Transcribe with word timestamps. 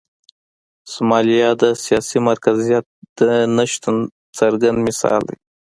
سومالیا 0.91 1.49
د 1.61 1.63
سیاسي 1.83 2.19
مرکزیت 2.29 2.85
د 3.19 3.21
نشتون 3.57 3.97
څرګند 4.37 4.77
مثال 4.87 5.21
دی. 5.29 5.37